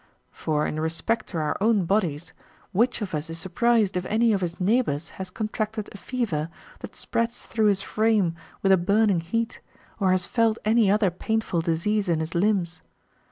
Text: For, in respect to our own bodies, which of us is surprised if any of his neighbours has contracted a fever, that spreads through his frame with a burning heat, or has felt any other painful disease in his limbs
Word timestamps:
For, 0.31 0.65
in 0.65 0.79
respect 0.79 1.27
to 1.27 1.37
our 1.37 1.55
own 1.61 1.85
bodies, 1.85 2.33
which 2.71 3.03
of 3.03 3.13
us 3.13 3.29
is 3.29 3.37
surprised 3.37 3.95
if 3.95 4.03
any 4.07 4.33
of 4.33 4.41
his 4.41 4.59
neighbours 4.59 5.11
has 5.21 5.29
contracted 5.29 5.89
a 5.91 5.97
fever, 5.97 6.49
that 6.79 6.95
spreads 6.95 7.45
through 7.45 7.67
his 7.67 7.81
frame 7.83 8.33
with 8.63 8.71
a 8.71 8.77
burning 8.77 9.19
heat, 9.19 9.59
or 9.99 10.09
has 10.11 10.25
felt 10.25 10.57
any 10.65 10.89
other 10.89 11.11
painful 11.11 11.61
disease 11.61 12.09
in 12.09 12.19
his 12.19 12.33
limbs 12.33 12.81